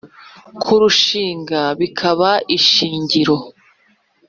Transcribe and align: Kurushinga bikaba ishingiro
Kurushinga 0.61 1.61
bikaba 1.79 2.29
ishingiro 2.57 3.37